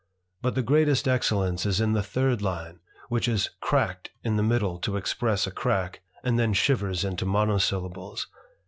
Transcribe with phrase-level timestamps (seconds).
[0.41, 4.79] But the greatest excellence is in the third line, which is cracl^d in the middle
[4.79, 8.25] to express a crack, and then shivers into monosyllables.